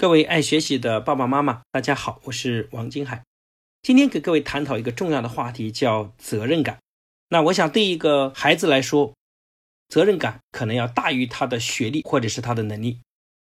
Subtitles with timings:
[0.00, 3.22] 各位爱学习的爸爸妈妈，大家好，我是王金海。
[3.82, 6.78] 今天给各位探讨一个重要的话题，叫责任感。
[7.28, 9.12] 那我想对一个孩子来说，
[9.88, 13.00] 责任感可能要大于他的学历或者是他的能力。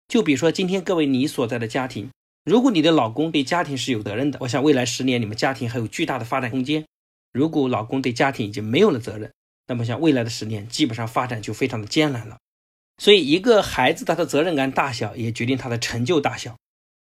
[0.07, 2.09] 就比如说今天各位你所在的家庭，
[2.43, 6.83] 如果你的老公对家庭是有责任的，我想未来十年你们家庭还有巨大的发展空间。
[7.31, 9.31] 如果老公对家庭已经没有了责任，
[9.67, 12.39] 那么像未来的十年基本上发展就非常的艰难了。
[13.01, 16.55] 所以，一个孩子他的责任感大小，也决定他的成就大小。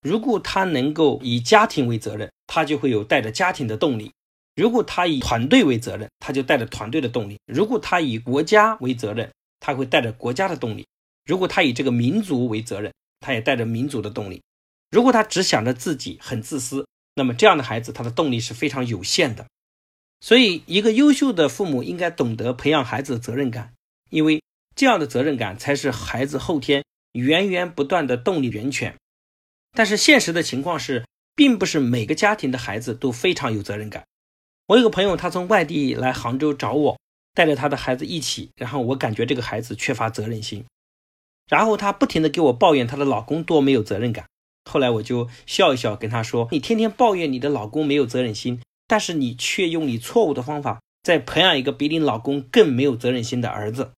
[0.03, 4.11] 如果他能够以家庭为责任，他就会有带着家庭的动力；
[4.55, 10.85] 如果他以团队为责任，他就带着团队的动力；如果他以国家为责任，他会带着国家的动力；
[11.25, 14.43] 如果他以这个民族为责任，他也带着民族的动力。
[14.91, 19.47] 如果他只想着自己，很自私，那么这样的孩子他的动力是非常有限的。
[20.21, 23.73] 所以，一个优秀的父母应该懂得培养孩子的责任感，
[24.11, 24.43] 因为。
[24.77, 28.95] 这样的责任感才是孩子后天源源不断的动力源泉。
[29.73, 31.05] 但是现实的情况是，
[31.35, 34.05] 并不是每个家庭的孩子都非常有责任感。
[34.69, 36.99] 我有个朋友，他从外地来杭州找我，
[37.35, 40.65] 带着他的孩子一起，然后我感觉这个孩子缺乏责任心，
[41.49, 44.27] 然后他不停的给我抱怨她的老公多没有责任感。
[44.71, 53.93] 后来我就笑一笑跟他说：“你天天抱怨你的老公没有责任心，但是你却用你错误的方法在培养一个比你老公更没有责任心的儿子。”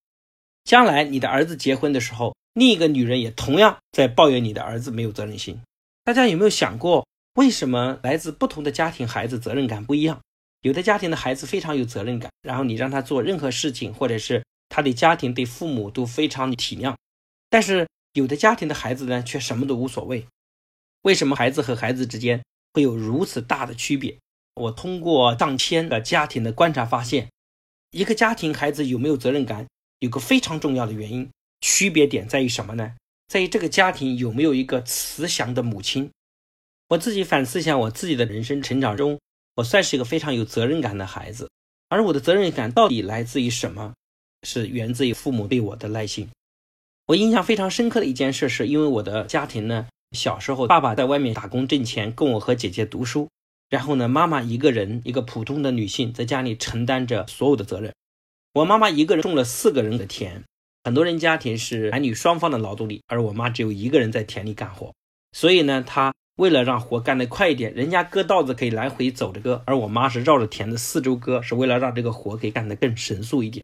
[0.69, 5.59] 将来你的儿子结婚的时候，另一个女人也同样在抱怨你的儿子没有责任心。
[6.03, 10.21] 大家有没有想过，为什么来自不同的家庭孩子责任感不一样？
[10.61, 16.93] 有的家庭的孩子非常有责任感，然后你让他做任何事情，或者是他对家庭、对父母都非常体谅。
[17.49, 20.27] 但是有的家庭的孩子呢，却什么都无所谓。
[21.01, 22.43] 为什么孩子和孩子之间
[22.75, 24.15] 会有如此大的区别？
[24.53, 27.27] 我通过上千个家庭的观察发现，
[27.89, 29.65] 一个家庭孩子有没有责任感？
[29.99, 31.29] 有个非常重要的原因，
[31.61, 32.95] 区别点在于什么呢？
[33.27, 36.09] 在于这个家庭有没有一个慈祥的母亲。
[36.89, 39.19] 我自己反思一下，我自己的人生成长中，
[39.55, 41.49] 我算是一个非常有责任感的孩子。
[41.89, 43.93] 而我的责任感到底来自于什么？
[44.43, 46.29] 是源自于父母对我的耐心。
[47.07, 53.29] 我印象非常深刻的一件事，是因为我的家庭呢，小时候爸爸在外面打工挣钱，供我和姐姐读书，
[53.69, 57.93] 然后呢，妈妈一个人，一个普通的女性，在家里承担着所有的责任。
[58.59, 60.43] 我妈妈一个人种了四个人的田，
[60.83, 64.93] 很多人家庭是男女双方的劳动力，而我妈只有一个人在田里干活。
[65.31, 73.63] 所以呢，她为了让活干得快一点，人家割稻子可以来回走着割，而我妈是绕着田的四周割，是为了让这个活可以干得更神速一点。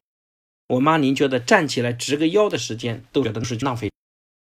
[0.69, 3.91] 我妈您觉得站起来直个腰的时间都觉得是浪费。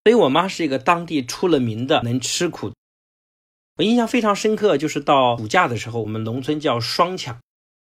[0.04, 2.74] 所以我妈是一个当地出了名的能吃苦。
[3.78, 7.40] 我印象非常深刻，就是到暑假的时候，我们农村叫双抢，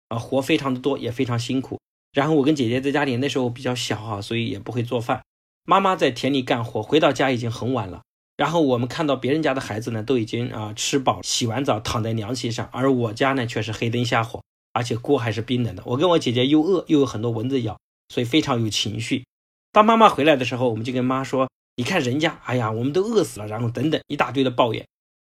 [0.09, 1.79] 啊，活非常的多，也非常辛苦。
[2.19, 5.23] 然后我跟姐姐在家里，那时候比较小哈，所以也不会做饭。
[5.65, 8.03] 妈妈在田里干活，回到家已经很晚了。
[8.37, 14.43] 然后我们看到别人家的孩子呢，都已经啊吃饱、洗完澡，躺在凉席上，而我家呢却是黑灯瞎火，
[14.73, 15.85] 而且锅还是冰冷的。
[15.87, 19.25] 我跟我姐姐又饿又有很多蚊子咬，所以非常有情绪。
[19.71, 24.85] 当妈妈回来的时候，我们就跟妈说：“你看人家，哎呀，我们都饿死了。”然后等等一大堆的抱怨。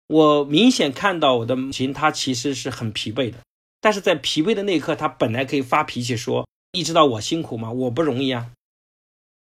[0.06, 3.40] 我明显看到我的母亲，她其实是很疲惫的，
[3.82, 6.48] 但是在疲惫的那一刻，她本来可以发脾气说。
[6.72, 7.72] 你知道我辛苦吗？
[7.72, 8.52] 我不容易啊。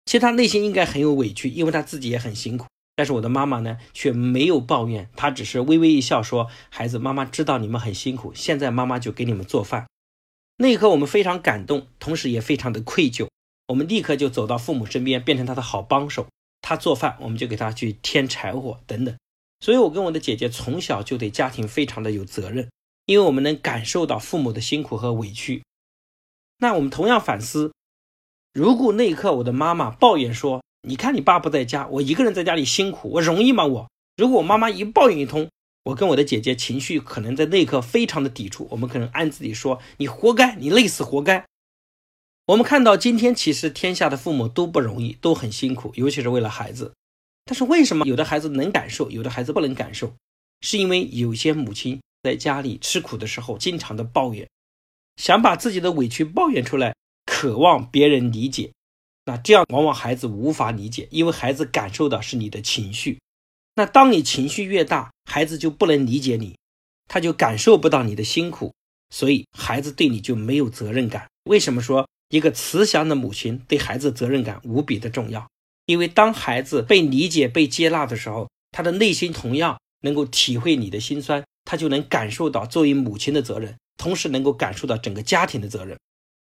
[0.06, 2.66] 其实他内心应该很有委屈，因为他自己也很辛苦。
[2.96, 9.88] 但是我的妈妈呢，却没有抱怨，她只是微微一笑，说：“孩子，妈妈知道你们很辛苦，现在妈妈就给你们做饭。”
[10.58, 13.28] 那一刻我们非常感动，同时也非常的愧疚。
[13.68, 16.26] 我们立刻就走到父母身边，变成他的好帮手。
[16.62, 19.16] 他做饭，我们就给他去添柴火等等。
[19.60, 22.70] 所以，我跟我的姐姐从小就对家庭非常的有责任，
[23.06, 25.62] 因为我们能感受到父母的辛苦和委屈。
[26.60, 27.72] 那我们同样反思，
[28.54, 35.50] 如果那一刻我的妈妈抱怨说：“你看你爸不在家，我一个人在家里辛苦，我容易吗？”我如果我妈妈一抱怨一通，
[35.84, 41.46] 我跟我的姐姐情绪可能在那一刻非常的抵触，我们可能暗自己说：“你活该，你累死活该。”
[42.48, 46.94] 我们看到今天其实天下的父母都不容易，都很辛苦，尤其是为了孩子。
[47.46, 50.14] 但是为什么有的孩子能感受，有的孩子不能感受？
[50.62, 54.48] 是因为有些母亲在家里吃苦的时候，经常的抱怨。
[55.18, 58.72] 想把自己的委屈抱怨出来，渴望别人理解，
[59.26, 63.20] 那这样往往孩子无法理解，因为孩子感受的是你的情绪。
[63.76, 66.56] 那当你情绪越大，孩子就不能理解你，
[67.08, 68.74] 他就感受不到你的辛苦，
[69.10, 71.28] 所以孩子对你就没有责任感。
[71.44, 75.48] 为什么说一个慈祥的母亲对孩子责任感无比的重要？
[75.86, 83.76] 因为当孩子被理解、被接纳的时候，他的内心同样能够体会你的心酸，他就能感受到作为母亲的责任。
[83.98, 85.98] 同时能够感受到整个家庭的责任，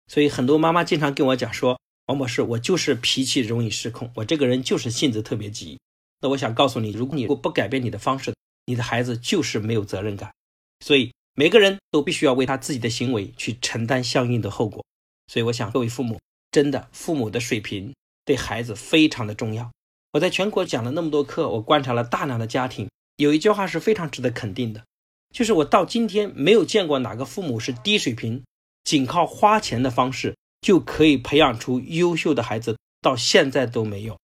[0.07, 5.77] 所以很多妈妈经常跟我讲说：“王博士，我就是脾气容易失控，我这个人就是性子特别急。”
[6.21, 8.33] 那我想告诉你，如果你不改变你的方式，
[8.65, 10.31] 你的孩子就是没有责任感。
[10.80, 14.83] 所以每个人都必须要为他自己的行为去承担相应的后果。
[15.27, 16.19] 所以我想，各位父母，
[16.51, 17.94] 真的父母的水平
[18.25, 19.71] 对孩子非常的重要。
[20.13, 24.83] 我在全国讲了那么多课，我观察了大量的家庭，有一句话是非常值得肯定的，
[25.31, 28.44] 就是我到今天没有见过哪个父母是低水平，
[28.83, 34.18] 仅靠花钱的方式就可以培养出优秀的孩子，到现在都没有。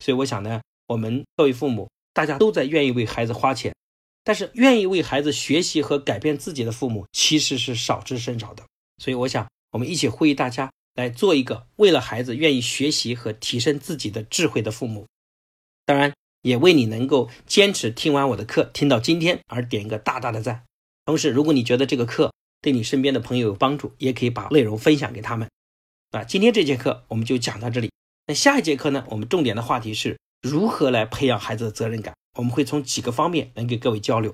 [0.00, 3.74] 所以我想呢，我们各位父母，大家都在愿意为孩子花钱，
[4.22, 8.62] 但是愿意为孩子学习和改变自己的父母其实是少之甚少的。
[8.98, 15.06] 所以我想，我们一起呼吁大家来做一个为了孩子愿意学习和提升自己的智慧的父母。
[15.84, 16.12] 当然，
[16.46, 20.62] 也为你能够坚持听完我的课，听到今天而点一个大大的赞。
[21.04, 22.32] 同时，如果你觉得这个课
[22.62, 25.48] 对你身边的朋友有帮助，也可以把内容分享给他们。
[26.12, 27.90] 啊，今天这节课我们就讲到这里。
[28.28, 32.14] 那下一节课呢，我们重点的话题是如何来培养孩子的责任感。
[32.38, 34.32] 我们会从几个方面能给各位交流。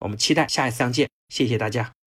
[0.00, 1.92] 我们期待下一次相见，谢谢大家。